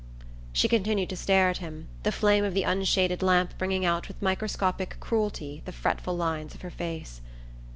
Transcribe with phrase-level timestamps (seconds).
[0.51, 4.19] She continued to stare at him, the flame of the unshaded lamp bringing out with
[4.19, 7.21] microscopic cruelty the fretful lines of her face.